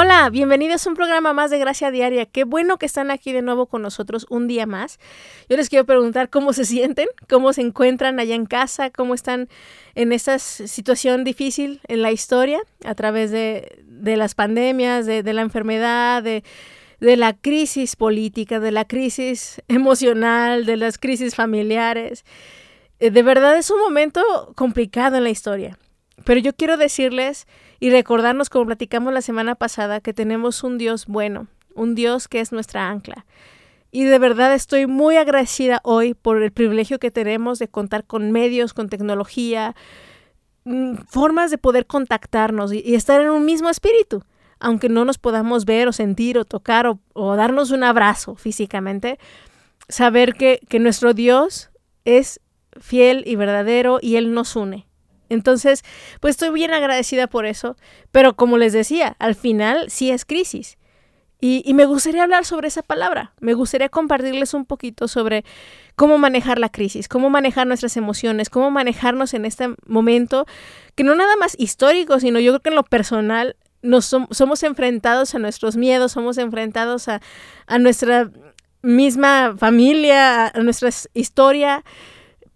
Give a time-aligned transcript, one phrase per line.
[0.00, 2.24] Hola, bienvenidos a un programa más de Gracia Diaria.
[2.24, 5.00] Qué bueno que están aquí de nuevo con nosotros un día más.
[5.48, 9.48] Yo les quiero preguntar cómo se sienten, cómo se encuentran allá en casa, cómo están
[9.96, 16.22] en esta situación difícil en la historia a través de, las pandemias, de, la enfermedad,
[16.22, 16.44] de,
[17.00, 22.24] de la crisis política, de la crisis emocional, de las crisis familiares.
[23.00, 24.22] Eh, de verdad es un momento
[24.54, 25.76] complicado en la historia.
[26.24, 27.48] Pero yo quiero decirles
[27.80, 32.40] y recordarnos, como platicamos la semana pasada, que tenemos un Dios bueno, un Dios que
[32.40, 33.24] es nuestra ancla.
[33.90, 38.32] Y de verdad estoy muy agradecida hoy por el privilegio que tenemos de contar con
[38.32, 39.74] medios, con tecnología,
[40.64, 44.22] mm, formas de poder contactarnos y, estar en un mismo espíritu.
[44.60, 49.18] Aunque no nos podamos ver o sentir o tocar o, darnos un abrazo físicamente,
[49.88, 51.70] saber que, que nuestro Dios
[52.04, 52.40] es
[52.80, 54.87] fiel y verdadero y Él nos une.
[55.28, 55.84] Entonces,
[56.20, 57.76] pues estoy bien agradecida por eso,
[58.12, 60.78] pero como les decía, al final sí es crisis.
[61.40, 65.44] Y, me gustaría hablar sobre esa palabra, me gustaría compartirles un poquito sobre
[65.94, 70.46] cómo manejar la crisis, cómo manejar nuestras emociones, cómo manejarnos en este momento,
[70.96, 75.36] que no nada más histórico, sino yo creo que en lo personal nos somos enfrentados
[75.36, 77.20] a nuestros miedos, somos enfrentados a,
[77.68, 78.32] a nuestra
[78.82, 81.84] misma familia, a nuestra historia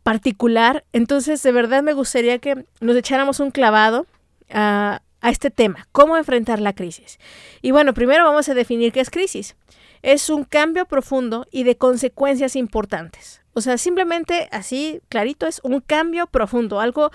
[0.03, 0.85] particular.
[0.93, 4.07] Entonces, de verdad me gustaría que nos echáramos un clavado
[4.51, 7.19] a, este tema, cómo enfrentar la crisis.
[7.61, 9.55] Y bueno, primero vamos a definir qué es crisis.
[10.03, 13.41] Es un cambio profundo y de consecuencias importantes.
[13.55, 17.13] O sea, simplemente así, clarito, es un cambio profundo, algo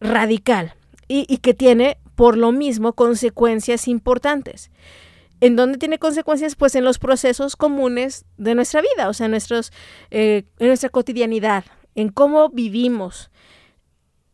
[0.00, 0.74] radical
[1.08, 4.70] y, que tiene, por lo mismo, consecuencias importantes.
[5.40, 6.56] ¿En dónde tiene consecuencias?
[6.56, 9.72] Pues en los procesos comunes de nuestra vida, o sea, nuestros,
[10.10, 11.64] eh, en nuestra cotidianidad,
[11.94, 13.30] en cómo vivimos.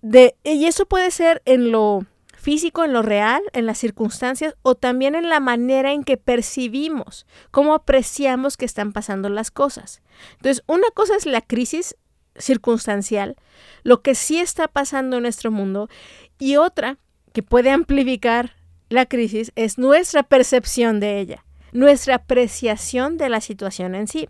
[0.02, 2.06] De, y eso puede ser en lo
[2.36, 7.26] físico, en lo real, en las circunstancias o también en la manera en que percibimos,
[7.50, 10.00] cómo apreciamos que están pasando las cosas.
[10.36, 11.96] Entonces, una cosa es la crisis
[12.38, 13.34] circunstancial,
[13.82, 15.88] lo que sí está pasando en nuestro mundo,
[16.38, 16.98] y otra
[17.32, 18.54] que puede amplificar
[18.88, 24.28] la crisis es nuestra percepción de ella, nuestra apreciación de la situación en sí.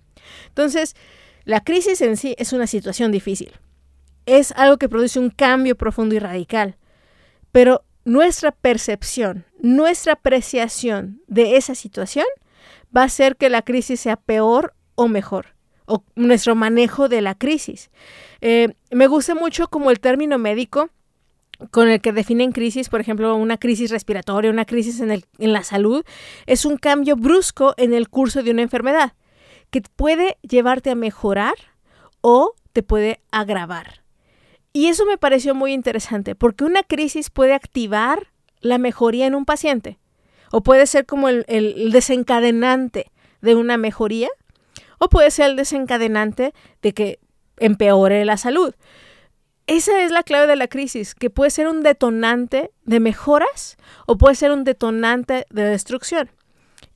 [0.49, 0.97] Entonces,
[1.47, 3.53] la crisis en sí es una situación difícil.
[4.27, 6.77] Es algo que produce un cambio profundo y radical.
[7.53, 12.27] Pero nuestra percepción, nuestra apreciación de esa situación
[12.95, 15.55] va a hacer que la crisis sea peor o mejor,
[15.87, 17.91] o nuestro manejo de la crisis.
[18.41, 20.91] Eh, me gusta mucho como el término médico
[21.71, 25.63] con el que definen crisis, por ejemplo, una crisis respiratoria, una crisis en, en la
[25.63, 26.05] salud,
[26.47, 29.15] es un cambio brusco en el curso de una enfermedad
[29.71, 31.55] que puede llevarte a mejorar
[32.21, 34.03] o te puede agravar.
[34.73, 38.29] Y eso me pareció muy interesante, porque una crisis puede activar
[38.61, 39.99] la mejoría en un paciente,
[40.53, 41.45] o puede ser como el,
[41.93, 43.11] desencadenante
[43.41, 44.29] de una mejoría,
[44.99, 46.53] o puede ser el desencadenante
[46.83, 47.21] de que
[47.57, 48.75] empeore la salud.
[49.67, 54.19] Esa es la clave de la crisis, que puede ser un detonante de mejoras o
[54.19, 56.31] puede ser un detonante de destrucción.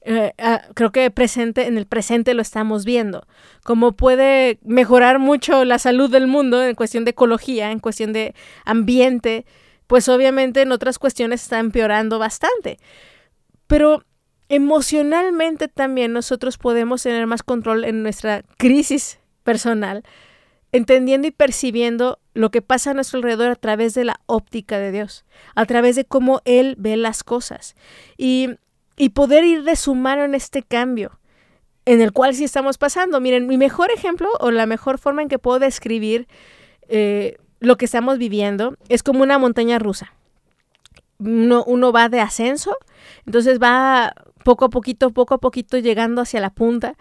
[0.03, 3.27] Eh, ah, creo que presente, en el presente lo estamos viendo,
[3.65, 8.35] cómo puede mejorar mucho la salud del mundo en cuestión de ecología, en cuestión de
[8.65, 9.45] ambiente,
[9.87, 12.79] pues obviamente en otras cuestiones está empeorando bastante.
[13.67, 14.05] Pero
[14.49, 20.03] emocionalmente también nosotros podemos tener más control en nuestra crisis personal,
[20.73, 24.93] entendiendo y percibiendo lo que pasa a nuestro alrededor a través de la óptica de
[24.93, 25.25] Dios,
[25.55, 27.75] a través de cómo Él ve las cosas.
[28.17, 28.51] Y
[29.01, 31.19] y poder ir de su mano en este cambio
[31.87, 33.19] en el cual sí estamos pasando.
[33.19, 36.29] Miren, mi mejor ejemplo o la mejor forma en que puedo describir
[36.87, 40.13] eh, lo que estamos viviendo es como una montaña rusa.
[41.19, 42.77] Uno, uno va de ascenso,
[43.25, 44.13] entonces va
[44.45, 46.99] poco a poquito, poco a poquito llegando hacia la punta.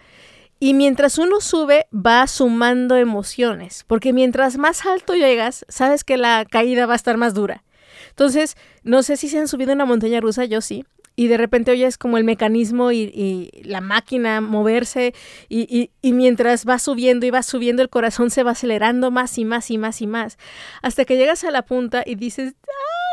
[0.58, 6.46] Y mientras uno sube, va sumando emociones, porque mientras más alto llegas, sabes que la
[6.46, 7.62] caída va a estar más dura.
[8.08, 10.86] Entonces, no sé si se han subido una montaña rusa, yo sí
[11.20, 15.12] y de repente oyes como el mecanismo y, la máquina moverse
[15.50, 19.70] y, mientras va subiendo y va subiendo el corazón se va acelerando más y más
[19.70, 20.38] y más y más
[20.80, 22.54] hasta que llegas a la punta y dices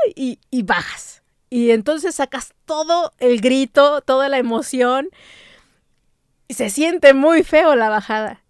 [0.05, 0.39] ¡ay!
[0.49, 1.21] y, bajas.
[1.49, 5.09] Y entonces sacas todo el grito, toda la emoción
[6.47, 8.41] y se siente muy feo la bajada.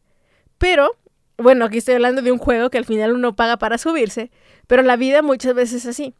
[0.59, 0.91] Pero,
[1.39, 4.29] bueno, aquí estoy hablando de un juego que al final uno paga para subirse,
[4.67, 6.13] Pero la vida muchas veces es así.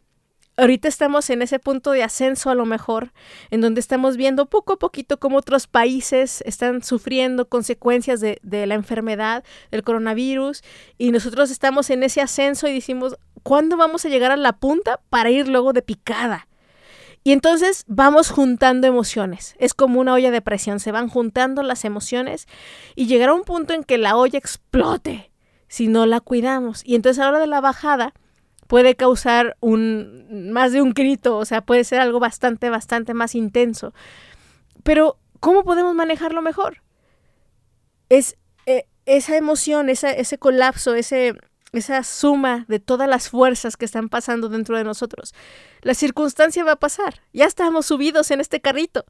[0.59, 3.13] Ahorita estamos en ese punto de ascenso a lo mejor,
[3.51, 8.73] en donde estamos viendo poco a poquito cómo otros países están sufriendo consecuencias de, la
[8.73, 10.63] enfermedad, del coronavirus,
[10.97, 14.99] y nosotros estamos en ese ascenso y decimos, ¿cuándo vamos a llegar a la punta
[15.11, 16.47] para ir luego de picada?
[17.23, 19.53] Y entonces vamos juntando emociones.
[19.59, 22.47] Es como una olla de presión, se van juntando las emociones
[22.95, 25.29] y llegará un punto en que la olla explote
[25.67, 26.81] si no la cuidamos.
[26.83, 28.15] Y entonces a la hora de la bajada
[28.67, 33.35] puede causar un más de un grito, o sea, puede ser algo bastante, bastante más
[33.35, 33.93] intenso.
[34.83, 36.83] Pero, ¿cómo podemos manejarlo mejor?
[38.09, 41.35] Es eh, esa emoción, ese colapso, ese,
[41.71, 45.33] esa suma de todas las fuerzas que están pasando dentro de nosotros.
[45.81, 47.21] La circunstancia va a pasar.
[47.33, 49.05] Ya estamos subidos en este carrito.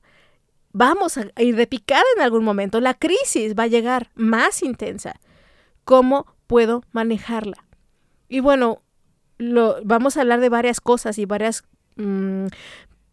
[0.72, 2.80] Vamos a ir de picada en algún momento.
[2.80, 5.20] La crisis va a llegar más intensa.
[5.84, 7.66] ¿Cómo puedo manejarla?
[8.30, 8.82] Y bueno,
[9.38, 11.64] lo, vamos a hablar de varias cosas y varias
[11.96, 12.48] mm,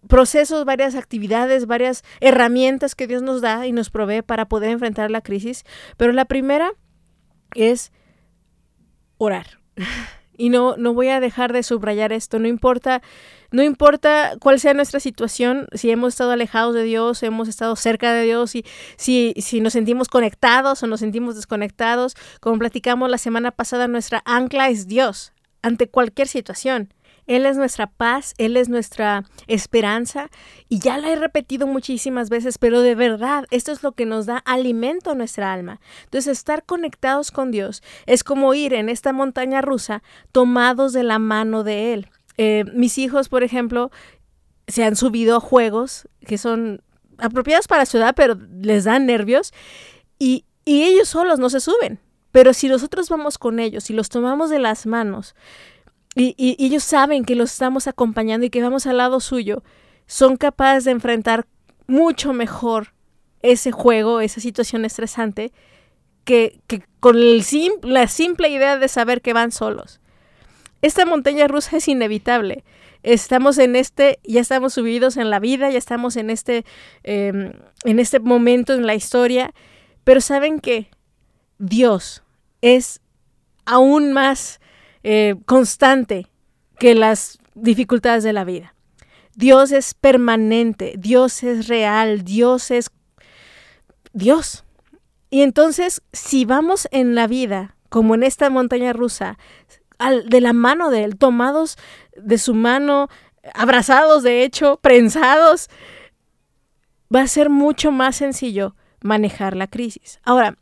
[0.08, 5.10] procesos, varias actividades, varias herramientas que Dios nos da y nos provee para poder enfrentar
[5.10, 5.64] la crisis.
[5.96, 6.72] Pero la primera
[7.54, 7.92] es
[9.18, 9.58] orar.
[10.36, 13.02] Y no, no voy a dejar de subrayar esto, no importa,
[13.52, 18.12] no importa cuál sea nuestra situación, si hemos estado alejados de Dios, hemos estado cerca
[18.12, 18.64] de Dios, y
[18.96, 24.22] si, si nos sentimos conectados o nos sentimos desconectados, como platicamos la semana pasada, nuestra
[24.26, 25.33] ancla es Dios
[25.64, 26.92] ante cualquier situación.
[27.26, 30.28] Él es nuestra paz, Él es nuestra esperanza
[30.68, 34.26] y ya la he repetido muchísimas veces, pero de verdad, esto es lo que nos
[34.26, 35.80] da alimento a nuestra alma.
[36.04, 40.02] Entonces, estar conectados con Dios es como ir en esta montaña rusa
[40.32, 42.10] tomados de la mano de Él.
[42.36, 43.90] Eh, mis hijos, por ejemplo,
[44.68, 46.82] se han subido a juegos que son
[47.16, 49.54] apropiados para su edad, pero les dan nervios
[50.18, 52.00] y ellos solos no se suben.
[52.34, 55.36] Pero si nosotros vamos con ellos y los tomamos de las manos,
[56.16, 59.62] y, ellos saben que los estamos acompañando y que vamos al lado suyo,
[60.08, 61.46] son capaces de enfrentar
[61.86, 62.88] mucho mejor
[63.42, 65.52] ese juego, esa situación estresante,
[66.24, 66.58] que,
[66.98, 70.00] con la simple idea de saber que van solos.
[70.82, 72.64] Esta montaña rusa es inevitable.
[73.04, 76.64] Estamos en este, ya estamos subidos en la vida, ya estamos en este,
[77.04, 77.52] em,
[77.84, 79.54] en este momento en la historia,
[80.02, 80.88] pero saben que
[81.58, 82.23] Dios
[82.64, 83.02] es
[83.66, 84.58] aún más
[85.02, 86.28] eh, constante
[86.78, 88.74] que las dificultades de la vida.
[89.36, 92.90] Dios es permanente, Dios es real, Dios es
[94.14, 94.64] Dios.
[95.28, 99.36] Y entonces, si vamos en la vida, como en esta montaña rusa,
[100.26, 101.76] de la mano de Él, tomados
[102.16, 103.08] de su mano,
[103.52, 105.68] abrazados, de hecho, prensados,
[107.14, 110.20] va a ser mucho más sencillo manejar la crisis.
[110.24, 110.56] Ahora,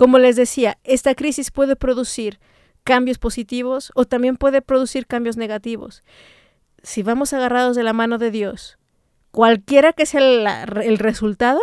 [0.00, 2.40] como les decía, esta crisis puede producir
[2.84, 6.04] cambios positivos o también puede producir cambios negativos.
[6.82, 8.78] Si vamos agarrados de la mano de Dios,
[9.30, 10.22] cualquiera que sea
[10.62, 11.60] el, resultado,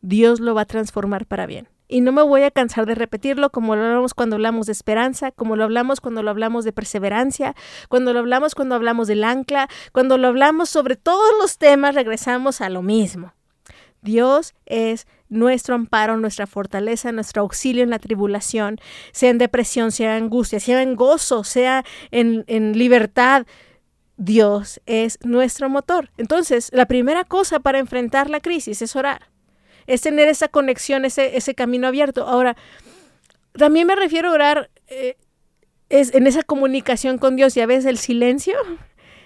[0.00, 1.68] Dios lo va a transformar para bien.
[1.86, 5.30] Y no me voy a cansar de repetirlo como lo hablamos cuando hablamos de esperanza,
[5.30, 7.54] como lo hablamos cuando lo hablamos de perseverancia,
[7.90, 12.62] cuando lo hablamos cuando hablamos del ancla, cuando lo hablamos sobre todos los temas, regresamos
[12.62, 13.34] a lo mismo.
[14.00, 18.78] Dios es nuestro amparo, nuestra fortaleza, nuestro auxilio en la tribulación,
[19.12, 22.44] sea en depresión, sea en angustia, sea en gozo, sea en,
[22.78, 23.46] libertad.
[24.16, 26.10] Dios es nuestro motor.
[26.16, 29.28] Entonces, la primera cosa para enfrentar la crisis es orar,
[29.86, 32.26] es tener esa conexión, ese, ese camino abierto.
[32.26, 32.56] Ahora,
[33.52, 35.16] también me refiero a orar eh,
[35.88, 38.54] es en esa comunicación con Dios y a veces el silencio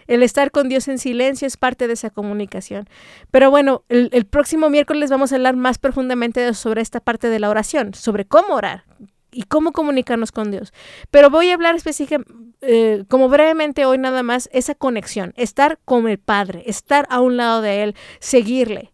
[0.09, 2.89] el estar con Dios en silencio es parte de esa comunicación.
[3.31, 7.51] Pero bueno, el, próximo miércoles vamos a hablar más profundamente sobre esta parte de la
[7.51, 8.85] oración, sobre cómo orar
[9.31, 10.73] y cómo comunicarnos con Dios.
[11.11, 16.09] Pero voy a hablar específicamente, eh, como brevemente hoy nada más, esa conexión, estar con
[16.09, 18.93] el Padre, estar a un lado de Él, seguirle.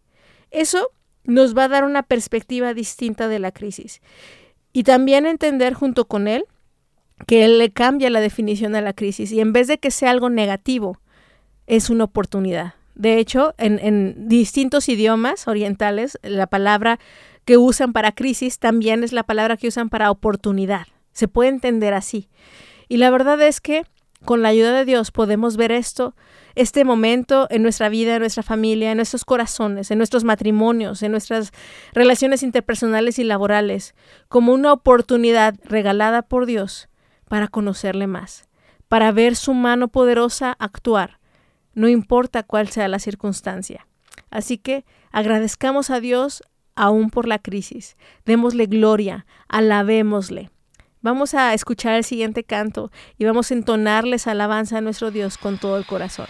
[0.50, 0.90] Eso
[1.23, 4.02] nos va a dar una perspectiva distinta de la crisis.
[4.73, 6.44] Y también entender junto con Él
[7.28, 10.11] que Él le cambia la definición a la crisis y en vez de que sea
[10.11, 10.99] algo negativo,
[11.66, 12.75] es una oportunidad.
[12.94, 17.00] De hecho, en, distintos idiomas orientales, la palabra
[17.44, 20.87] que usan para crisis también es la palabra que usan para oportunidad.
[21.12, 22.28] Se puede entender así.
[22.88, 23.85] Y la verdad es que
[24.25, 26.14] con la ayuda de Dios podemos ver esto,
[26.54, 31.11] este momento en nuestra vida, en nuestra familia, en nuestros corazones, en nuestros matrimonios, en
[31.11, 31.50] nuestras
[31.92, 33.94] relaciones interpersonales y laborales,
[34.28, 36.88] como una oportunidad regalada por Dios
[37.28, 38.49] para conocerle más,
[38.88, 41.18] para ver su mano poderosa actuar
[41.75, 43.87] no importa cuál sea la circunstancia.
[44.31, 46.43] Así que agradezcamos a Dios
[46.75, 50.50] aún por la crisis, démosle gloria, alabémosle.
[51.02, 55.59] Vamos a escuchar el siguiente canto y vamos a entonarles alabanza a nuestro Dios con
[55.59, 56.26] todo el corazón.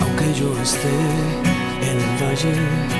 [0.00, 0.88] Aunque yo esté
[1.82, 2.99] en el valle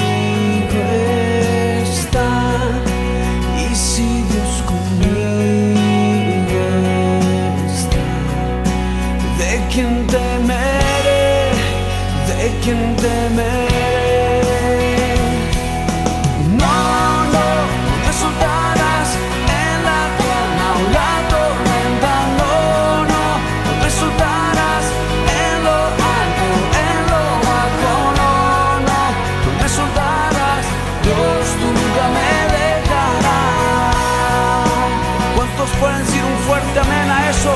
[12.61, 14.45] ¿De quién temeré?
[16.61, 16.77] No,
[17.33, 17.47] no,
[18.05, 19.09] me soltarás
[19.61, 22.13] en la calma o la tormenta.
[22.39, 22.53] No,
[23.11, 23.23] no,
[23.81, 24.85] me soltarás
[25.41, 25.77] en lo
[26.19, 26.47] alto,
[26.85, 27.93] en lo bajo.
[28.19, 28.31] No,
[28.89, 29.01] no,
[29.59, 30.65] me soltarás.
[31.01, 33.95] Dios, tú nunca me dejarás.
[35.35, 37.53] ¿Cuántos pueden decir un fuerte amén a eso?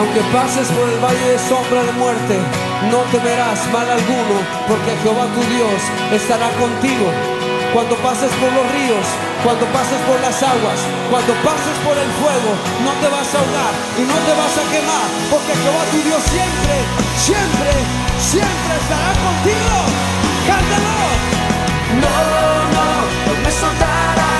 [0.00, 2.40] Aunque pases por el valle de sombra de muerte,
[2.88, 5.76] no temerás mal alguno, porque Jehová tu Dios
[6.16, 7.04] estará contigo.
[7.76, 9.04] Cuando pases por los ríos,
[9.44, 10.80] cuando pases por las aguas,
[11.12, 14.64] cuando pases por el fuego, no te vas a ahogar y no te vas a
[14.72, 16.76] quemar, porque Jehová tu Dios siempre,
[17.20, 17.70] siempre,
[18.24, 19.76] siempre estará contigo.
[20.48, 21.12] Cántalo.
[22.00, 22.16] No,
[22.72, 22.88] no,
[23.28, 24.39] no me soltarás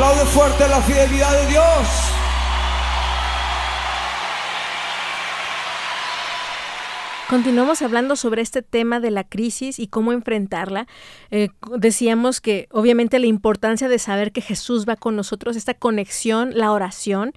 [0.00, 1.88] Aplaude fuerte la fidelidad de Dios.
[7.28, 10.86] Continuamos hablando sobre este tema de la crisis y cómo enfrentarla.
[11.30, 16.52] Eh, decíamos que obviamente la importancia de saber que Jesús va con nosotros, esta conexión,
[16.54, 17.34] la oración.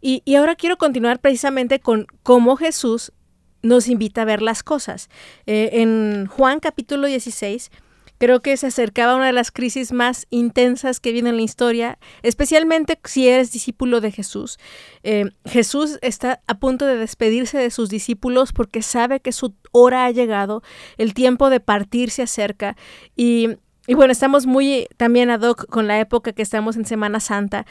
[0.00, 3.12] Y, ahora quiero continuar precisamente con cómo Jesús
[3.60, 5.10] nos invita a ver las cosas.
[5.44, 7.70] Eh, en Juan capítulo 16
[8.18, 11.42] Creo que se acercaba a una de las crisis más intensas que viene en la
[11.42, 14.58] historia, especialmente si eres discípulo de Jesús.
[15.02, 20.04] Eh, Jesús está a punto de despedirse de sus discípulos porque sabe que su hora
[20.04, 20.62] ha llegado,
[20.96, 22.76] el tiempo de partir se acerca
[23.16, 23.48] y,
[23.86, 27.66] y bueno, estamos muy también ad hoc con la época que estamos en Semana Santa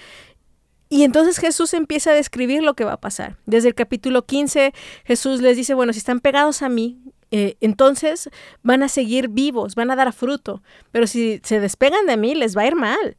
[0.89, 3.37] y entonces Jesús empieza a describir lo que va a pasar.
[3.45, 4.73] Desde el capítulo 15,
[5.03, 6.97] Jesús les dice, bueno, si están pegados a mí,
[7.31, 8.29] eh, entonces
[8.63, 12.57] van a seguir vivos, van a dar fruto, pero si se despegan de mí, les
[12.57, 13.17] va a ir mal.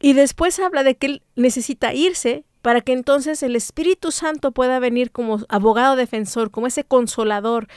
[0.00, 4.78] Y después habla de que él necesita irse para que entonces el Espíritu Santo pueda
[4.78, 7.68] venir como abogado defensor, como ese consolador.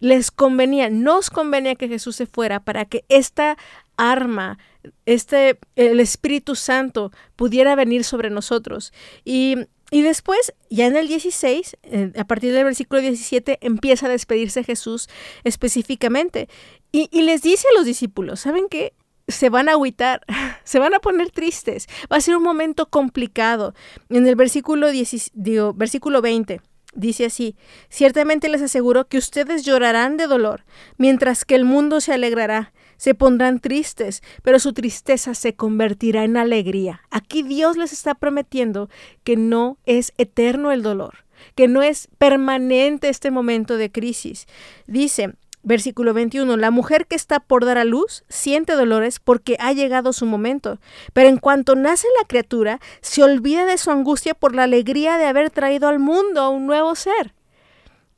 [0.00, 3.58] Les convenía, nos convenía que Jesús se fuera para que esta
[3.96, 4.58] arma,
[5.06, 8.92] este, el Espíritu Santo pudiera venir sobre nosotros.
[9.24, 9.56] Y
[9.90, 14.62] y después, ya en el 16, eh, a partir del versículo 17, empieza a despedirse
[14.62, 15.08] Jesús
[15.44, 16.48] específicamente.
[16.92, 18.92] Y, les dice a los discípulos, ¿saben qué?
[19.28, 20.22] Se van a agüitar,
[20.64, 21.86] se van a poner tristes.
[22.12, 23.74] Va a ser un momento complicado.
[24.10, 24.88] En el versículo,
[25.34, 26.60] digo, versículo 20
[26.94, 27.54] dice así,
[27.90, 30.64] ciertamente les aseguro que ustedes llorarán de dolor,
[30.96, 36.36] mientras que el mundo se alegrará se pondrán tristes, pero su tristeza se convertirá en
[36.36, 37.00] alegría.
[37.10, 38.90] Aquí Dios les está prometiendo
[39.24, 44.46] que no es eterno el dolor, que no es permanente este momento de crisis.
[44.86, 45.32] Dice,
[45.64, 46.56] Versículo 21.
[46.56, 50.78] La mujer que está por dar a luz siente dolores porque ha llegado su momento,
[51.12, 55.26] pero en cuanto nace la criatura, se olvida de su angustia por la alegría de
[55.26, 57.34] haber traído al mundo a un nuevo ser.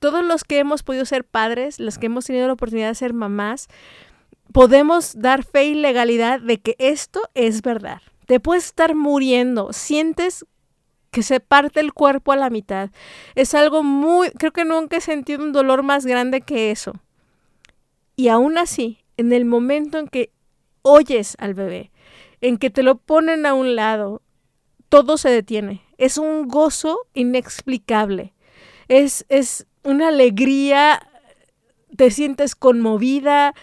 [0.00, 3.14] Todos los que hemos podido ser padres, los que hemos tenido la oportunidad de ser
[3.14, 3.68] mamás,
[4.52, 8.00] podemos dar fe y legalidad de que esto es verdad.
[8.26, 10.44] Te puedes estar muriendo, sientes
[11.10, 12.90] que se parte el cuerpo a la mitad.
[13.34, 16.92] Es algo muy, creo que nunca he sentido un dolor más grande que eso.
[18.16, 20.30] Y aún así, en el momento en que
[20.82, 21.90] oyes al bebé,
[22.40, 24.22] en que te lo ponen a un lado,
[24.88, 25.82] todo se detiene.
[25.98, 28.32] Es un gozo inexplicable.
[28.88, 31.06] Es, es una alegría,
[31.96, 33.54] te sientes conmovida,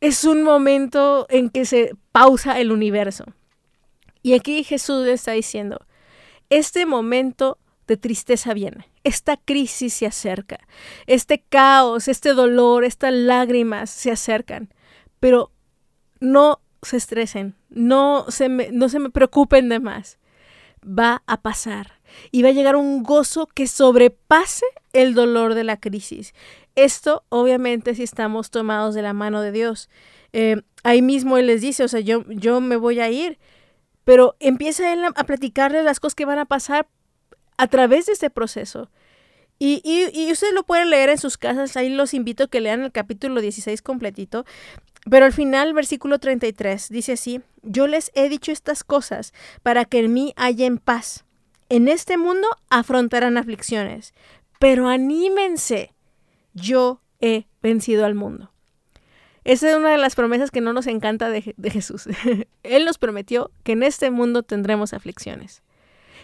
[0.00, 3.24] es un momento en que se pausa el universo.
[4.22, 5.80] Y aquí Jesús está diciendo,
[6.50, 10.58] este momento de tristeza viene, esta crisis se acerca,
[11.06, 14.72] este caos, este dolor, estas lágrimas se acercan,
[15.20, 15.52] pero
[16.20, 20.18] no se estresen, no se me, no se me preocupen de más,
[20.82, 25.78] va a pasar y va a llegar un gozo que sobrepase el dolor de la
[25.78, 26.34] crisis.
[26.74, 29.88] Esto, obviamente, si estamos tomados de la mano de Dios.
[30.32, 33.38] Eh, ahí mismo Él les dice, o sea, yo, yo me voy a ir,
[34.04, 36.88] pero empieza Él a, a platicarles las cosas que van a pasar
[37.56, 38.90] a través de este proceso.
[39.58, 42.82] Y, y, ustedes lo pueden leer en sus casas, ahí los invito a que lean
[42.82, 44.44] el capítulo 16 completito.
[45.08, 49.32] Pero al final, versículo 33, dice así, yo les he dicho estas cosas
[49.62, 51.24] para que en mí haya en paz.
[51.68, 54.12] En este mundo afrontarán aflicciones,
[54.58, 55.93] pero anímense,
[56.54, 58.50] yo he vencido al mundo.
[59.44, 62.08] Esa es una de las promesas que no nos encanta de, Jesús.
[62.62, 65.62] Él nos prometió que en este mundo tendremos aflicciones.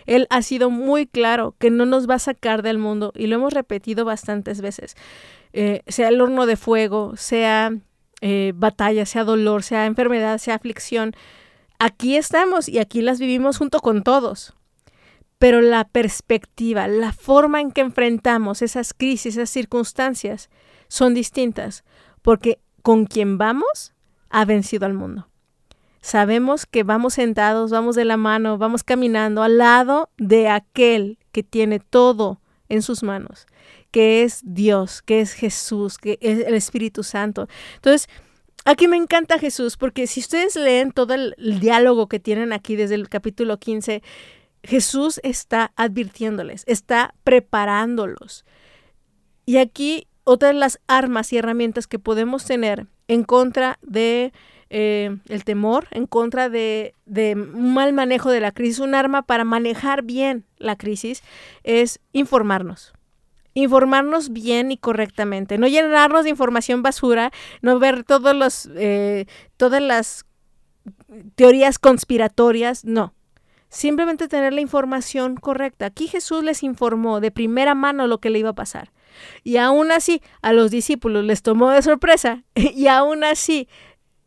[0.07, 3.37] Él ha sido muy claro que no nos va a sacar del mundo y lo
[3.37, 4.97] hemos repetido bastantes veces.
[5.53, 7.75] Eh, sea el horno de fuego, sea
[8.23, 11.15] eh, batalla, sea dolor, sea enfermedad, sea aflicción.
[11.79, 14.55] Aquí estamos y aquí las vivimos junto con todos
[15.41, 20.51] pero la perspectiva, la forma en que enfrentamos esas crisis, esas circunstancias,
[20.87, 21.83] son distintas,
[22.21, 23.95] porque con quien vamos
[24.29, 25.29] ha vencido al mundo.
[26.03, 31.43] Sabemos que vamos sentados, vamos de la mano, vamos caminando al lado de aquel que
[31.43, 33.47] tiene todo en sus manos,
[33.91, 37.49] que es Dios, que es Jesús, que es el Espíritu Santo.
[37.77, 38.11] Entonces,
[38.67, 42.97] aquí me encanta Jesús, porque si ustedes leen todo el, diálogo que tienen aquí desde
[42.97, 44.03] el capítulo 15,
[44.63, 48.45] Jesús está advirtiéndoles, está preparándolos.
[49.47, 54.33] Y aquí otra de las armas y herramientas que podemos tener en contra de
[54.69, 59.23] eh, el temor, en contra de, de un mal manejo de la crisis, un arma
[59.23, 61.23] para manejar bien la crisis,
[61.65, 62.93] es informarnos
[63.55, 69.83] informarnos bien y correctamente, no llenarnos de información basura, no ver todos los, eh, todas
[69.83, 70.25] las
[71.35, 73.13] teorías conspiratorias, no.
[73.71, 75.87] Simplemente tener la información correcta.
[75.87, 78.91] Aquí Jesús les informó de primera mano lo que le iba a pasar.
[79.45, 83.69] Y aún así a los discípulos les tomó de sorpresa y aún así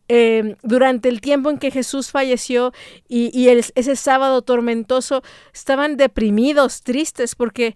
[0.07, 2.71] em, durante el tiempo en que Jesús falleció
[3.09, 7.75] y, ese sábado tormentoso estaban deprimidos, tristes, porque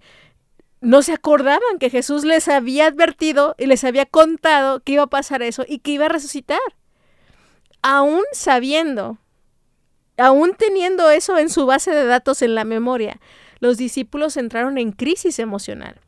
[0.80, 5.08] no se acordaban que Jesús les había advertido y les había contado que iba a
[5.08, 6.60] pasar eso y que iba a resucitar.
[7.82, 9.17] Aún sabiendo,
[10.17, 13.19] aún teniendo eso en su base de datos en la memoria,
[13.60, 16.01] los discípulos entraron en crisis emocional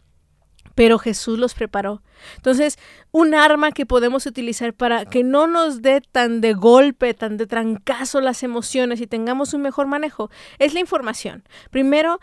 [0.80, 2.02] pero Jesús los preparó.
[2.38, 2.80] Entonces,
[3.12, 7.48] un arma que podemos utilizar para que no nos dé tan de golpe, tan de
[7.48, 11.43] trancazo las emociones y tengamos un mejor manejo, es la información.
[11.69, 12.22] Primero,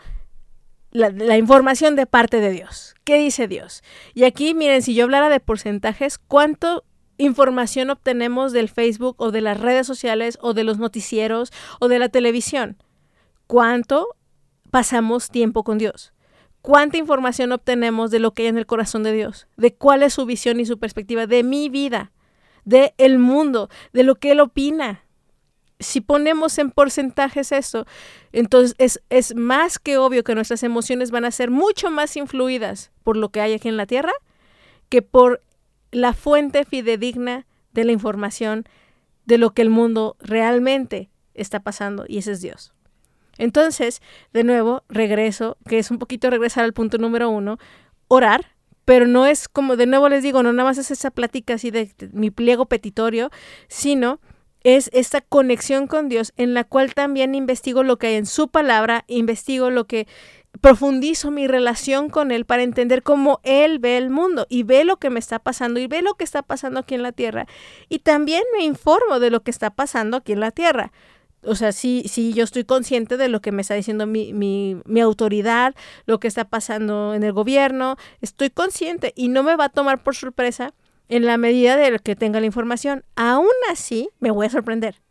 [0.89, 2.95] la, información de parte de Dios.
[3.03, 3.83] ¿Qué dice Dios?
[4.15, 6.83] Y aquí, miren, si yo hablara de porcentajes, ¿cuánto
[7.17, 11.99] información obtenemos del Facebook o de las redes sociales o de los noticieros o de
[11.99, 12.77] la televisión?
[13.47, 14.07] ¿Cuánto
[14.71, 16.13] pasamos tiempo con Dios?
[16.67, 20.13] cuánta información obtenemos de lo que hay en el corazón de Dios, de cuál es
[20.13, 22.11] su visión y su perspectiva de mi vida,
[22.65, 25.05] de el mundo, de lo que Él opina.
[25.79, 27.85] Si ponemos en porcentajes eso,
[28.33, 32.91] entonces es, es más que obvio que nuestras emociones van a ser mucho más influidas
[33.01, 34.11] por lo que hay aquí en la tierra
[34.89, 35.41] que por
[35.91, 38.65] la fuente fidedigna de la información
[39.25, 42.73] de lo que el mundo realmente está pasando, y ese es Dios.
[43.37, 44.01] Entonces,
[44.33, 47.59] de nuevo, regreso, que es un poquito regresar al punto número uno,
[48.07, 51.55] orar, pero no es como, de nuevo les digo, no nada más es esa plática
[51.55, 53.29] así de, mi pliego petitorio,
[53.67, 54.19] sino
[54.63, 58.47] es esta conexión con Dios en la cual también investigo lo que hay en su
[58.47, 60.07] palabra, investigo lo que
[60.61, 64.97] profundizo mi relación con Él para entender cómo Él ve el mundo y ve lo
[64.97, 67.47] que me está pasando y ve lo que está pasando aquí en la tierra.
[67.89, 70.91] Y también me informo de lo que está pasando aquí en la tierra
[71.43, 74.77] o sea, sí, sí, yo estoy consciente de lo que me está diciendo mi, mi,
[74.85, 79.65] mi, autoridad, lo que está pasando en el gobierno, estoy consciente y no me va
[79.65, 80.73] a tomar por sorpresa
[81.09, 83.03] en la medida de que tenga la información.
[83.15, 85.01] Aún así, me voy a sorprender.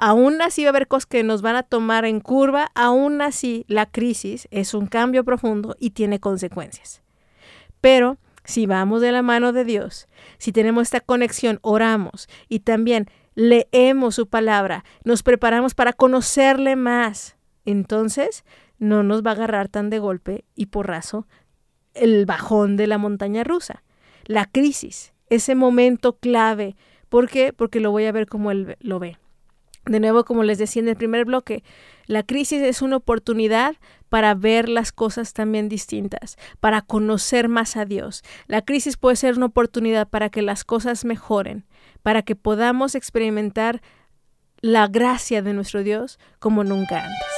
[0.00, 3.64] Aún así va a haber cosas que nos van a tomar en curva, aún así
[3.66, 7.02] la crisis es un cambio profundo y tiene consecuencias.
[7.80, 10.06] Pero si vamos de la mano de Dios,
[10.38, 17.36] si tenemos esta conexión, oramos y también leemos su palabra, nos preparamos para conocerle más,
[17.64, 18.44] entonces
[18.78, 21.26] no nos va a agarrar tan de golpe y porrazo
[21.94, 23.82] el bajón de la montaña rusa,
[24.26, 26.76] la crisis, ese momento clave.
[27.08, 27.52] ¿Por qué?
[27.52, 29.18] Porque lo voy a ver como él lo ve.
[29.88, 31.64] De nuevo, como les decía en el primer bloque,
[32.06, 33.76] la crisis es una oportunidad
[34.10, 38.22] para ver las cosas también distintas, para conocer más a Dios.
[38.46, 41.64] La crisis puede ser una oportunidad para que las cosas mejoren,
[42.02, 43.80] para que podamos experimentar
[44.60, 47.37] la gracia de nuestro Dios como nunca antes.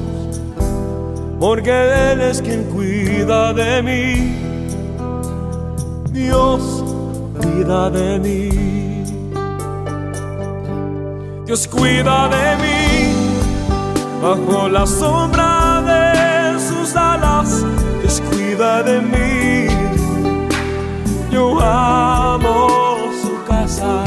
[1.41, 1.71] porque
[2.11, 4.35] Él es quien cuida de mí.
[6.11, 6.83] Dios
[7.41, 9.03] cuida de mí.
[11.47, 13.13] Dios cuida de mí
[14.21, 17.65] bajo la sombra de sus alas.
[18.01, 19.67] Dios cuida de mí.
[21.31, 24.03] Yo amo su casa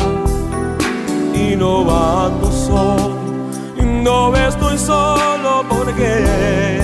[1.35, 3.25] y no ando solo.
[4.05, 6.84] No estoy solo porque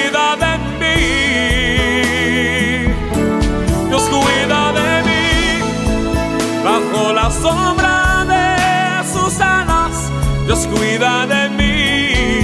[10.53, 12.41] Dios cuida de mí.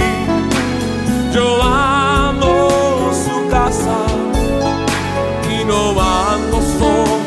[1.30, 3.98] Yo amo su casa
[5.46, 7.18] y no ando solo,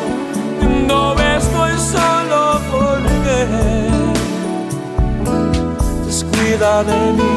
[0.88, 3.38] no estoy solo porque
[6.04, 7.34] Dios cuida de mí.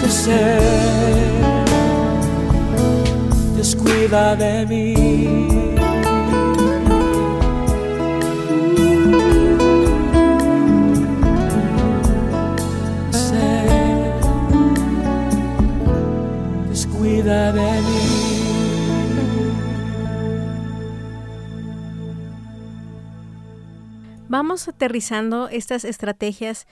[0.00, 0.58] Yo sé,
[3.56, 5.59] Dios cuida de mí.
[24.40, 26.66] Vamos aterrizando estas estrategias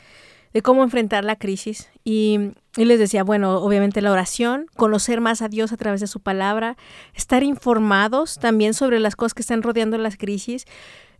[0.54, 5.42] de cómo enfrentar la crisis y, y les decía, bueno, obviamente la oración, conocer más
[5.42, 6.78] a Dios a través de su palabra,
[7.14, 10.64] estar informados también sobre las cosas que están rodeando las crisis.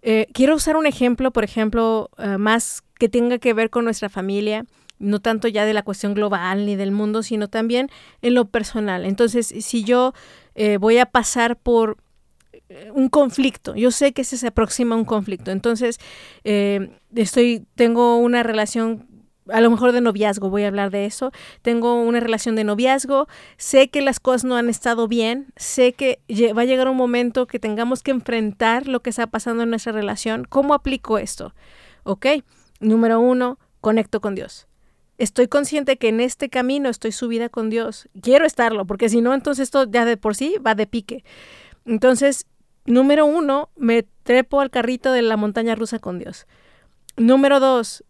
[0.01, 4.09] Eh, quiero usar un ejemplo, por ejemplo, eh, más que tenga que ver con nuestra
[4.09, 4.65] familia,
[4.99, 7.91] no tanto ya de la cuestión global ni del mundo, sino también
[8.23, 9.05] en lo personal.
[9.05, 10.15] Entonces, si yo
[10.55, 11.99] eh, voy a pasar por
[12.93, 15.99] un conflicto, yo sé que se, se aproxima un conflicto, entonces
[16.45, 19.07] eh, estoy, tengo una relación
[19.49, 21.33] a lo mejor de noviazgo, voy a hablar de eso.
[21.63, 26.21] Tengo una relación de noviazgo, sé que las cosas no han estado bien, sé que
[26.57, 29.93] va a llegar un momento que tengamos que enfrentar lo que está pasando en nuestra
[29.93, 30.45] relación.
[30.45, 31.55] ¿Cómo aplico esto?
[32.05, 32.27] Ok,
[32.81, 34.67] número uno, conecto con Dios.
[35.17, 38.09] Estoy consciente que en este camino estoy subida con Dios.
[38.23, 41.25] Quiero estarlo, porque si no, entonces esto ya de por sí va de pique.
[41.85, 42.47] Entonces,
[42.89, 46.47] número uno, me trepo al carrito de la montaña rusa con Dios.
[47.17, 48.05] Número dos,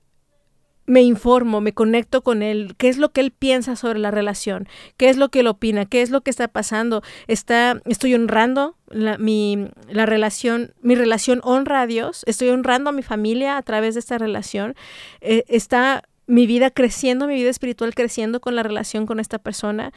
[0.88, 4.66] me informo, me conecto con él, qué es lo que él piensa sobre la relación,
[4.96, 8.74] qué es lo que él opina, qué es lo que está pasando, está, estoy honrando
[8.88, 13.62] la, mi, la relación, mi relación honra a Dios, estoy honrando a mi familia a
[13.62, 14.74] través de esta relación,
[15.20, 19.92] eh, está mi vida creciendo, mi vida espiritual creciendo con la relación con esta persona.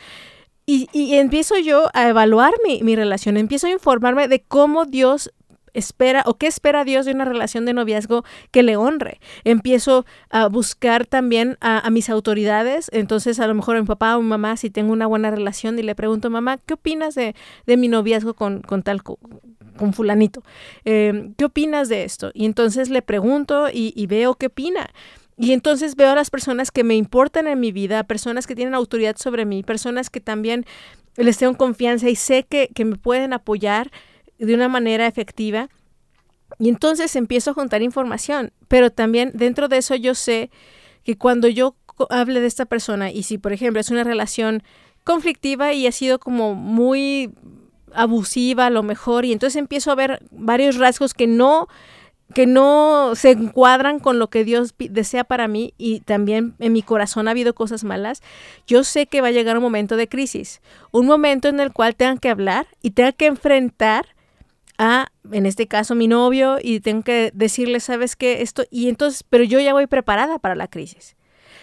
[0.66, 5.32] Y, empiezo yo a evaluar mi, mi relación, empiezo a informarme de cómo Dios
[5.74, 9.20] espera o qué espera Dios de una relación de noviazgo que le honre.
[9.44, 14.22] Empiezo a buscar también a, mis autoridades, entonces a lo mejor a mi papá o
[14.22, 17.88] mi mamá, si tengo una buena relación y le pregunto, mamá, ¿qué opinas de, mi
[17.88, 20.44] noviazgo con, con tal con fulanito?
[20.86, 22.32] Em, ¿Qué opinas de esto?
[22.34, 24.90] Y entonces le pregunto y, y veo qué opina.
[25.38, 28.76] Y entonces veo a las personas que me importan en mi vida, personas que tienen
[28.76, 30.66] autoridad sobre mí, personas que también
[31.16, 33.92] les tengo confianza y sé que, que me pueden apoyar
[34.38, 35.70] de una manera efectiva.
[36.60, 40.52] Y entonces empiezo a juntar información, pero también dentro de eso yo sé
[41.04, 41.76] que cuando yo
[42.10, 44.64] hable de esta persona y si por ejemplo es una relación
[45.04, 47.34] conflictiva y ha sido como muy
[47.94, 51.68] abusiva a lo mejor y entonces empiezo a ver varios rasgos que no
[52.34, 56.82] que no se encuadran con lo que Dios desea para mí y también en mi
[56.82, 58.22] corazón ha habido cosas malas,
[58.68, 61.96] yo sé que va a llegar un momento de crisis, un momento en el cual
[61.96, 64.08] tengan que hablar y tengan que enfrentar
[64.78, 69.24] a, en este caso, mi novio y tengo que decirle, sabes qué, esto, y entonces,
[69.30, 71.16] pero yo ya voy preparada para la crisis.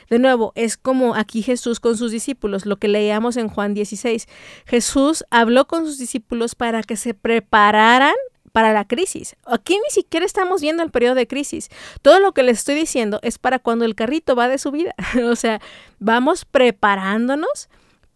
[0.08, 4.26] De nuevo, es como aquí Jesús con sus discípulos, lo que leíamos en Juan 16.
[4.66, 8.14] Jesús habló con sus discípulos para que se prepararan
[8.58, 9.36] para la crisis.
[9.46, 11.68] Aquí ni siquiera estamos viendo el periodo de crisis.
[12.02, 14.96] Todo lo que les estoy diciendo es para cuando el carrito va de subida.
[15.30, 15.60] o sea,
[16.00, 17.68] vamos preparándonos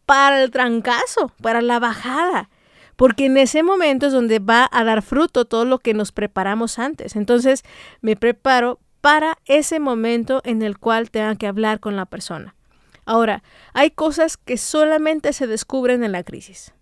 [0.05, 2.51] para el trancazo, para la bajada.
[2.97, 6.81] Porque en ese momento es donde va a dar fruto todo lo que nos preparamos
[6.81, 7.15] antes.
[7.15, 7.63] Entonces
[8.01, 12.57] me preparo para ese momento en el cual tenga que hablar con la persona.
[13.05, 16.75] Ahora, hay cosas que solamente se descubren en la crisis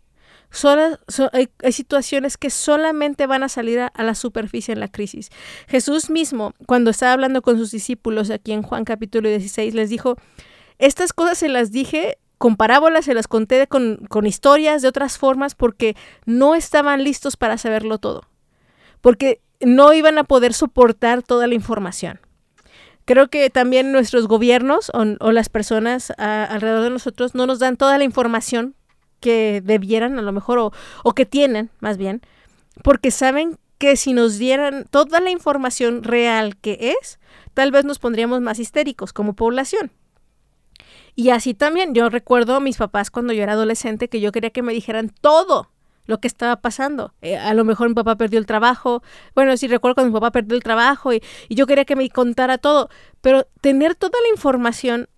[1.32, 5.30] hay, situaciones que solamente van a salir a, la superficie en la crisis.
[5.68, 10.16] Jesús mismo, cuando estaba hablando con sus discípulos aquí en Juan capítulo 16, les dijo,
[10.78, 15.18] estas cosas se las dije con parábolas, se las conté con, con historias, de otras
[15.18, 18.22] formas, porque no estaban listos para saberlo todo,
[19.02, 22.18] porque no iban a poder soportar toda la información.
[23.04, 27.98] Creo que también nuestros gobiernos o, las personas alrededor de nosotros no nos dan toda
[27.98, 28.76] la información
[29.20, 30.72] que debieran a lo mejor o,
[31.04, 32.22] o que tienen más bien,
[32.82, 37.18] porque saben que si nos dieran toda la información real que es,
[37.54, 39.90] tal vez nos pondríamos más histéricos como población.
[41.14, 44.50] Y así también, yo recuerdo a mis papás cuando yo era adolescente que yo quería
[44.50, 45.70] que me dijeran todo
[46.06, 47.14] lo que estaba pasando.
[47.22, 49.02] Eh, a lo mejor mi papá perdió el trabajo.
[49.34, 52.08] Bueno, sí recuerdo cuando mi papá perdió el trabajo y, y yo quería que me
[52.10, 52.90] contara todo.
[53.20, 55.08] Pero tener toda la información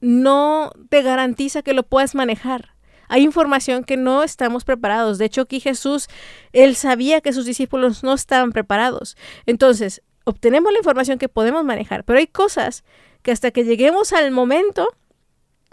[0.00, 2.75] no te garantiza que lo puedas manejar
[3.08, 5.18] hay información que no estamos preparados.
[5.18, 6.08] De hecho, aquí Jesús,
[6.52, 9.16] él sabía que sus discípulos no estaban preparados.
[9.46, 12.84] Entonces, obtenemos la información que podemos manejar, pero hay cosas
[13.22, 14.88] que hasta que lleguemos al momento,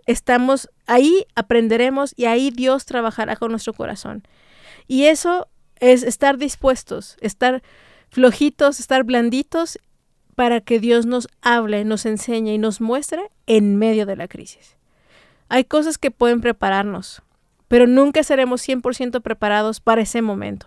[0.05, 4.23] estamos ahí, aprenderemos y ahí Dios trabajará con nuestro corazón.
[4.87, 5.47] Y eso
[5.79, 7.63] es estar dispuestos, estar
[8.09, 9.79] flojitos, estar blanditos
[10.35, 14.77] para que Dios nos hable, nos enseñe y nos muestre en medio de la crisis.
[15.53, 17.21] Hay cosas que pueden prepararnos,
[17.67, 20.65] pero nunca seremos 100% preparados para ese momento.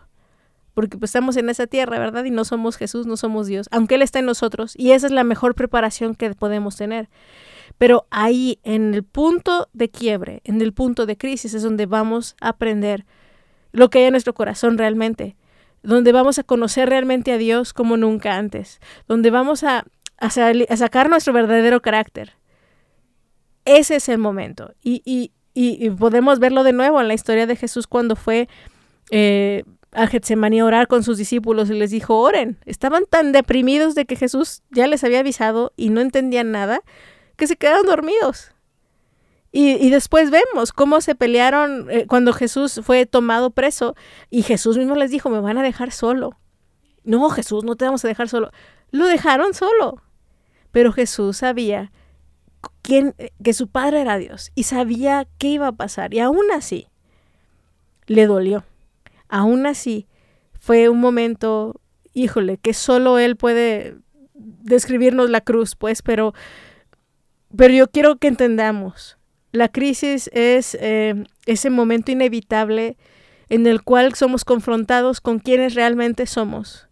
[0.75, 2.23] Porque pues, estamos en esa tierra, ¿verdad?
[2.23, 4.75] Y no somos Jesús, no somos Dios, aunque Él está en nosotros.
[4.77, 7.09] Y esa es la mejor preparación que podemos tener.
[7.79, 12.37] Pero ahí, en el punto de quiebre, en el punto de crisis, es donde vamos
[12.41, 13.07] a aprender
[13.73, 15.35] lo que hay en nuestro corazón realmente,
[15.83, 19.85] donde vamos a conocer realmente a Dios como nunca antes, donde vamos a,
[20.21, 22.36] a sacar nuestro verdadero carácter,
[23.67, 24.73] ese es el momento.
[24.83, 28.49] Y, y, y, podemos verlo de nuevo en la historia de Jesús cuando fue
[29.11, 32.59] eh, a Getsemaní a orar con sus discípulos y les dijo, oren.
[32.65, 36.81] Estaban tan deprimidos de que Jesús ya les había avisado y no entendían nada
[37.37, 38.53] que se quedaron dormidos.
[39.53, 43.95] Y, después vemos cómo se pelearon eh, cuando Jesús fue tomado preso
[44.29, 46.39] y Jesús mismo les dijo, me van a dejar solo.
[47.05, 48.51] No, Jesús, no te vamos a dejar solo.
[48.91, 50.03] Lo dejaron solo.
[50.73, 51.91] Pero Jesús sabía
[52.83, 56.15] que su padre era Dios y sabía qué iba a pasar.
[56.15, 56.87] Y aún así,
[58.07, 58.65] le dolió.
[59.29, 60.07] Aún así,
[60.59, 61.81] fue un momento,
[62.13, 63.97] híjole, que solo él puede
[64.35, 66.35] describirnos la cruz, pues, pero,
[67.57, 69.17] pero yo quiero que entendamos,
[69.53, 72.97] la crisis es eh, ese momento inevitable
[73.49, 76.89] en el cual somos confrontados con quienes realmente somos.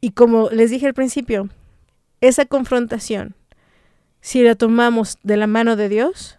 [0.00, 1.48] Y como les dije al principio,
[2.20, 3.36] esa confrontación
[4.20, 6.38] si la tomamos de la mano de Dios,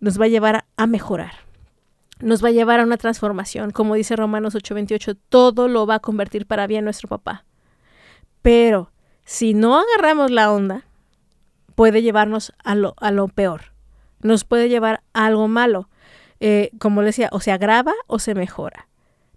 [0.00, 1.32] nos va a llevar a mejorar.
[2.20, 3.70] Nos va a llevar a una transformación.
[3.70, 7.44] Como dice Romanos 8:28, todo lo va a convertir para bien nuestro papá.
[8.42, 8.92] Pero
[9.24, 10.84] si no agarramos la onda,
[11.74, 13.72] puede llevarnos a lo, a lo peor.
[14.20, 15.88] Nos puede llevar a algo malo.
[16.40, 18.88] Eh, como le decía, o se agrava o se mejora.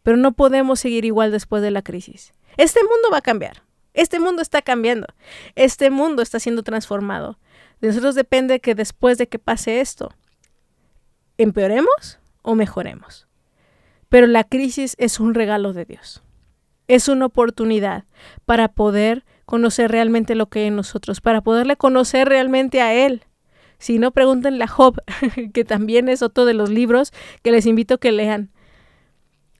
[0.01, 2.33] pero no podemos seguir igual después de la crisis.
[2.57, 3.63] Este mundo va a cambiar.
[3.93, 5.07] Este mundo está cambiando.
[5.55, 7.39] Este mundo está siendo transformado.
[7.85, 10.11] Nosotros depende que después de que pase esto,
[11.37, 13.27] empeoremos o mejoremos.
[14.09, 16.23] Pero la crisis es un regalo de Dios.
[16.87, 18.05] Es una oportunidad
[18.45, 23.23] para poder conocer realmente lo que hay en nosotros, para poderle conocer realmente a Él.
[23.77, 25.01] Si no, pregúntenle a Job,
[25.53, 27.11] que también es otro de los libros
[27.41, 28.51] que les invito a que lean.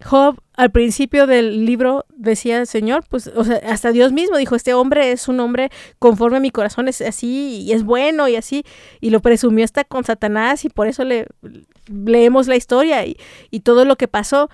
[0.04, 4.74] Job al principio del libro decía, Señor, pues, o sea, hasta Dios mismo dijo, este
[4.74, 8.64] hombre es un hombre conforme a mi corazón, es así y es bueno y así,
[9.02, 11.28] y lo presumió hasta con Satanás y por eso le
[11.88, 13.18] leemos la historia y,
[13.52, 14.50] y todo lo que pasó.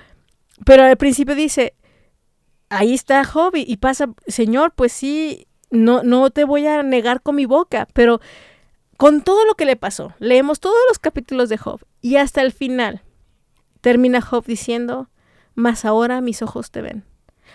[0.66, 1.74] Pero al principio dice,
[2.70, 7.22] ahí está Job y, y pasa, Señor, pues sí, no, no te voy a negar
[7.22, 8.22] con mi boca, pero
[8.98, 12.52] con todo lo que le pasó, leemos todos los capítulos de Job y hasta el
[12.52, 13.02] final
[13.82, 15.10] termina Job diciendo,
[15.62, 17.06] mas ahora mis ojos te ven.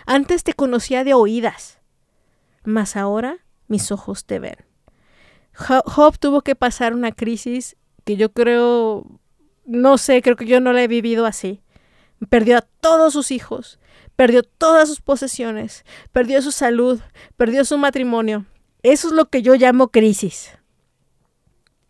[0.06, 1.80] Antes te conocía de oídas,
[2.64, 4.56] mas ahora mis ojos te ven.
[5.54, 9.06] Job tuvo que pasar una crisis que yo creo,
[9.64, 11.62] no sé, creo que yo no la he vivido así.
[12.28, 13.80] Perdió a todos sus hijos,
[14.14, 17.00] perdió todas sus posesiones, perdió su salud,
[17.36, 18.44] perdió su matrimonio.
[18.82, 20.52] Eso es lo que yo llamo crisis.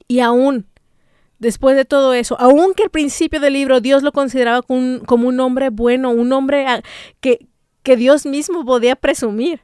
[0.08, 0.66] Y aún
[1.38, 5.70] después de todo eso, aunque al principio del libro Dios lo consideraba como un, hombre
[5.70, 6.66] bueno, un hombre
[7.20, 7.46] que,
[7.82, 9.60] que Dios mismo podía presumir,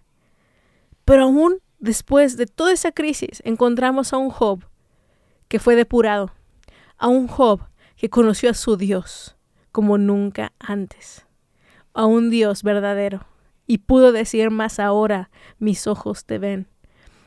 [1.04, 4.64] pero aún después de toda esa crisis encontramos a un Job
[5.48, 6.32] que fue depurado,
[6.96, 7.60] a un Job
[7.96, 9.36] que conoció a su Dios
[9.70, 11.26] como nunca antes,
[11.94, 13.26] a un Dios verdadero,
[13.66, 16.71] y pudo decir más ahora, mis ojos te ven.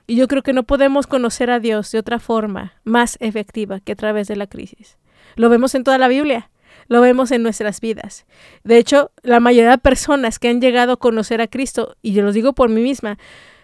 [0.08, 3.94] Y yo creo que no podemos conocer a Dios de otra forma más efectiva que
[3.94, 4.98] a través de la crisis.
[5.36, 6.52] Lo vemos en toda la Biblia,
[6.88, 8.26] lo vemos en nuestras vidas.
[8.64, 12.24] De hecho, la mayoría de personas que han llegado a conocer a Cristo, y yo
[12.24, 13.18] lo digo por mí misma,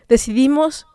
[0.10, 0.88] decidimos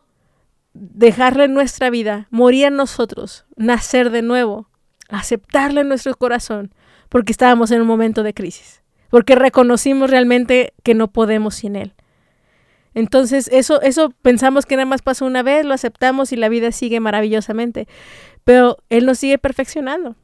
[0.75, 4.69] dejarle nuestra vida, morir en nosotros, nacer de nuevo,
[5.09, 6.75] aceptarle en nuestro corazón,
[7.09, 11.95] porque estábamos en un momento de crisis, porque reconocimos realmente que no podemos sin Él.
[12.97, 16.73] Entonces, eso, eso pensamos que nada más pasa una vez, lo aceptamos y la vida
[16.73, 17.87] sigue maravillosamente.
[18.43, 20.17] Pero Él nos sigue perfeccionando.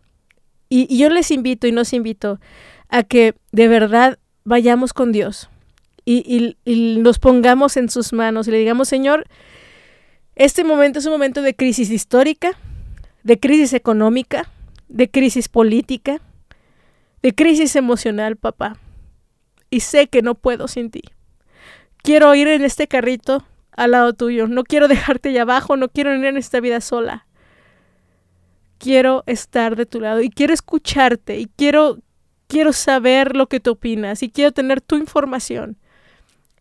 [0.71, 2.41] Y, yo les invito y nos invito
[2.89, 5.51] a que de verdad vayamos con Dios
[6.07, 9.27] y, y, nos pongamos en sus manos y le digamos, Señor,
[10.35, 12.53] este momento es un momento de crisis histórica,
[13.23, 14.49] de crisis económica,
[14.89, 16.23] de crisis política,
[17.21, 18.79] de crisis emocional, papá.
[19.69, 21.03] Y sé que no puedo sin ti
[22.03, 24.47] quiero ir en este carrito al lado tuyo.
[24.47, 27.27] No quiero dejarte allá abajo, no quiero ir en esta vida sola.
[28.79, 31.99] Quiero estar de tu lado y quiero escucharte y quiero
[32.49, 35.79] quiero saber lo que tú opinas y quiero tener tu información.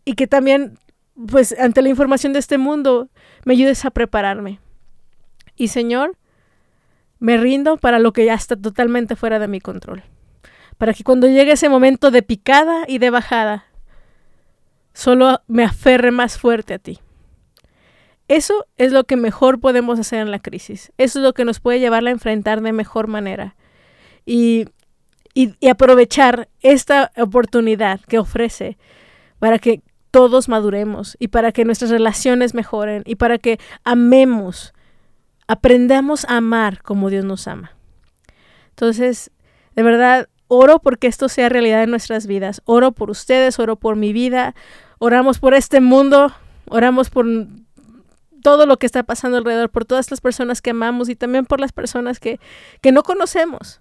[0.04, 0.78] Y que también
[1.26, 3.10] pues ante la información de este mundo
[3.44, 4.60] me ayudes a prepararme.
[5.56, 6.16] Y Señor,
[7.18, 10.02] me rindo para lo que ya está totalmente fuera de mi control.
[10.78, 13.66] Para que cuando llegue ese momento de picada y de bajada,
[14.92, 17.00] solo me aferre más fuerte a ti.
[18.28, 20.92] Eso es lo que mejor podemos hacer en la crisis.
[20.96, 23.56] Eso es lo que nos puede llevar a enfrentar de mejor manera.
[24.24, 24.66] Y,
[25.34, 28.78] y, aprovechar esta oportunidad que ofrece
[29.38, 34.72] para que todos maduremos y para que nuestras relaciones mejoren y para que amemos,
[35.48, 37.72] aprendamos a amar como Dios nos ama.
[38.70, 39.30] Entonces,
[39.74, 42.60] de verdad, oro porque esto sea realidad en nuestras vidas.
[42.66, 44.54] Oro por ustedes, oro por mi vida,
[44.98, 46.30] oramos por este mundo,
[46.66, 47.26] oramos por
[48.42, 51.58] todo lo que está pasando alrededor, por todas las personas que amamos y también por
[51.58, 52.38] las personas que,
[52.82, 53.80] que no conocemos.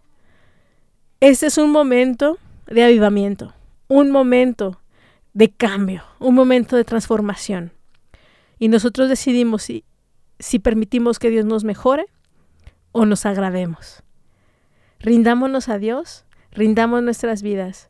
[1.19, 3.53] Este es un momento de avivamiento,
[3.89, 4.80] un momento
[5.34, 7.74] de cambio, un momento de transformación.
[8.59, 9.84] Y nosotros decidimos si,
[10.39, 12.05] si permitimos que Dios nos mejore
[12.93, 14.03] o nos agrademos.
[14.99, 17.89] Rindámonos a Dios rindamos nuestras vidas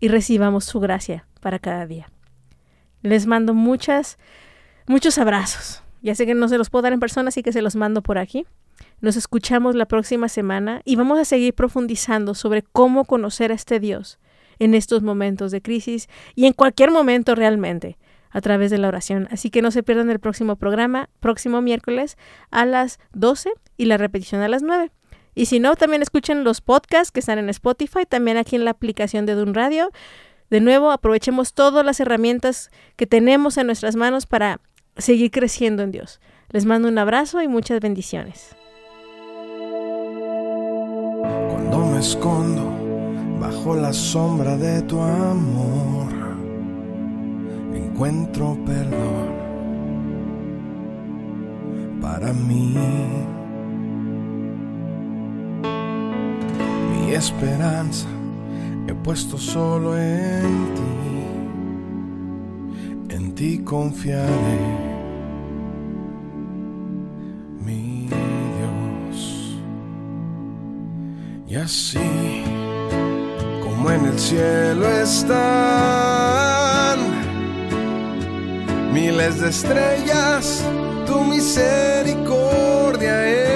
[0.00, 2.10] y recibamos su gracia para cada día.
[3.02, 4.18] Les mando muchas,
[4.86, 5.82] muchos abrazos.
[6.02, 8.02] Ya sé que no se los puedo dar en persona, así que se los mando
[8.02, 8.46] por aquí.
[9.00, 13.80] Nos escuchamos la próxima semana y vamos a seguir profundizando sobre cómo conocer a este
[13.80, 14.18] Dios
[14.58, 17.98] en estos momentos de crisis y en cualquier momento realmente
[18.30, 19.28] a través de la oración.
[19.30, 22.16] Así que no se pierdan el próximo programa, próximo miércoles
[22.50, 24.90] a las 12 y la repetición a las 9.
[25.34, 28.72] Y si no, también escuchen los podcasts que están en Spotify, también aquí en la
[28.72, 29.90] aplicación de Dun Radio.
[30.50, 34.60] De nuevo, aprovechemos todas las herramientas que tenemos en nuestras manos para
[34.96, 36.20] seguir creciendo en Dios.
[36.50, 38.56] Les mando un abrazo y muchas bendiciones.
[41.22, 42.80] Cuando me escondo
[43.40, 46.12] Bajo la sombra de tu amor
[47.74, 49.30] encuentro perdón
[52.02, 52.76] para mí.
[57.20, 58.08] Esperanza
[58.88, 60.74] he puesto solo en
[63.08, 64.58] ti, en ti confiaré.
[67.64, 68.08] Mi
[68.56, 69.58] Dios,
[71.46, 72.44] y así
[73.62, 75.40] como en el cielo están
[78.94, 80.64] miles de estrellas,
[81.06, 83.49] tu misericordia es.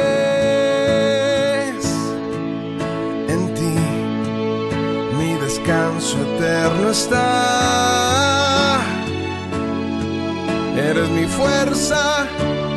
[6.95, 8.80] Está.
[10.76, 12.26] Eres mi fuerza,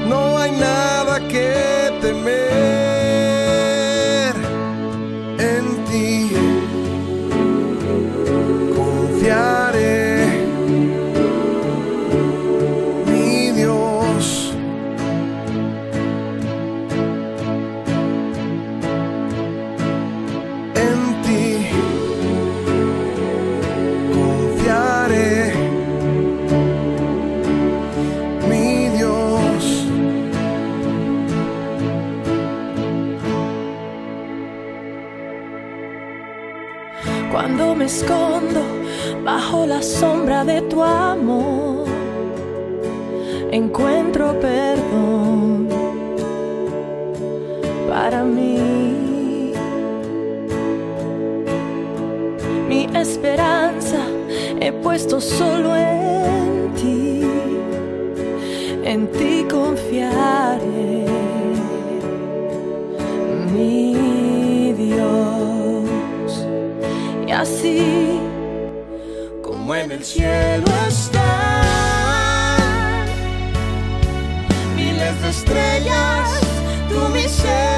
[0.08, 1.77] no hay nada que
[37.38, 38.62] Cuando me escondo
[39.24, 41.86] bajo la sombra de tu amor,
[43.52, 45.70] encuentro perdón
[47.88, 49.54] para mí.
[52.68, 54.00] Mi esperanza
[54.60, 57.22] he puesto solo en ti,
[58.84, 61.07] en ti confiaré,
[67.48, 68.20] así
[69.42, 71.26] como en el cielo están
[74.76, 76.42] miles de estrellas,
[76.90, 77.77] tu misericordia